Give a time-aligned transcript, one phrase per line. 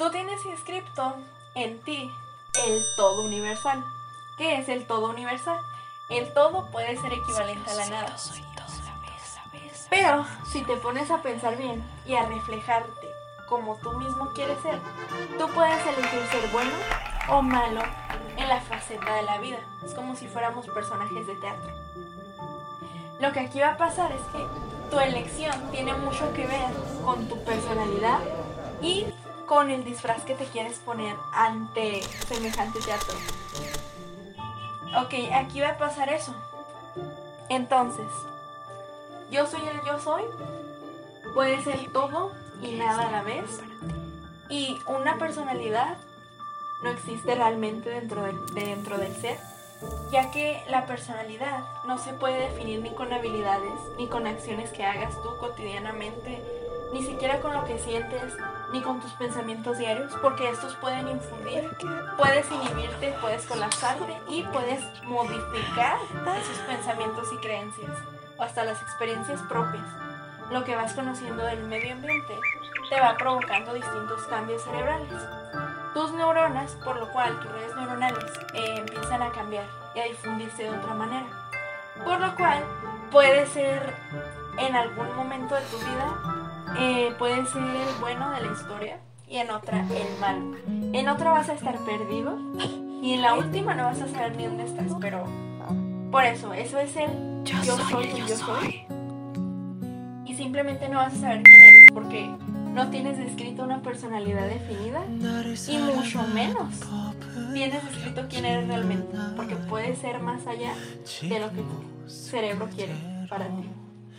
[0.00, 1.14] Tú tienes inscripto
[1.54, 2.10] en ti
[2.66, 3.84] el todo universal.
[4.38, 5.58] ¿Qué es el todo universal?
[6.08, 8.16] El todo puede ser equivalente a la nada.
[9.90, 13.10] Pero si te pones a pensar bien y a reflejarte
[13.46, 14.80] como tú mismo quieres ser,
[15.38, 16.72] tú puedes elegir ser bueno
[17.28, 17.82] o malo
[18.38, 19.58] en la faceta de la vida.
[19.84, 21.70] Es como si fuéramos personajes de teatro.
[23.20, 24.46] Lo que aquí va a pasar es que
[24.90, 26.72] tu elección tiene mucho que ver
[27.04, 28.20] con tu personalidad
[28.80, 29.04] y
[29.50, 33.16] con el disfraz que te quieres poner ante semejante teatro.
[34.96, 36.32] Ok, aquí va a pasar eso.
[37.48, 38.06] Entonces,
[39.32, 40.22] yo soy el yo soy.
[41.34, 42.30] Puede ser todo
[42.62, 43.60] y nada a la vez.
[44.48, 45.98] Y una personalidad
[46.84, 49.40] no existe realmente dentro del, dentro del ser,
[50.12, 54.84] ya que la personalidad no se puede definir ni con habilidades, ni con acciones que
[54.84, 56.40] hagas tú cotidianamente,
[56.92, 58.32] ni siquiera con lo que sientes,
[58.72, 61.68] ni con tus pensamientos diarios, porque estos pueden infundir,
[62.16, 65.96] puedes inhibirte, puedes colapsarte y puedes modificar
[66.38, 67.90] esos pensamientos y creencias,
[68.36, 69.86] o hasta las experiencias propias.
[70.50, 72.38] Lo que vas conociendo del medio ambiente
[72.88, 75.22] te va provocando distintos cambios cerebrales.
[75.94, 79.64] Tus neuronas, por lo cual tus redes neuronales eh, empiezan a cambiar
[79.94, 81.26] y a difundirse de otra manera.
[82.04, 82.64] Por lo cual
[83.10, 83.94] puede ser
[84.58, 89.36] en algún momento de tu vida, eh, puede ser el bueno de la historia y
[89.36, 90.56] en otra el malo.
[90.92, 92.38] En otra vas a estar perdido
[93.02, 95.24] y en la última no vas a saber ni dónde estás, pero
[96.10, 98.84] por eso, eso es el yo, soy, yo, soy.
[100.26, 102.30] Y simplemente no vas a saber quién eres porque
[102.74, 105.02] no tienes descrito una personalidad definida
[105.68, 106.74] y mucho menos
[107.52, 110.74] tienes descrito quién eres realmente, porque puede ser más allá
[111.22, 112.94] de lo que tu cerebro quiere
[113.28, 113.68] para ti.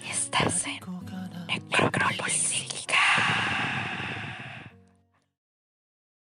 [0.10, 0.80] Estás en
[1.48, 2.54] Necrópolis